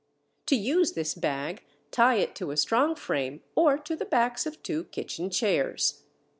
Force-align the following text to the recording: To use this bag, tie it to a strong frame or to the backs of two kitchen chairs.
To 0.47 0.55
use 0.55 0.93
this 0.93 1.13
bag, 1.13 1.61
tie 1.91 2.15
it 2.15 2.33
to 2.37 2.49
a 2.49 2.57
strong 2.57 2.95
frame 2.95 3.43
or 3.53 3.77
to 3.77 3.95
the 3.95 4.03
backs 4.03 4.47
of 4.47 4.63
two 4.63 4.85
kitchen 4.85 5.29
chairs. 5.29 6.01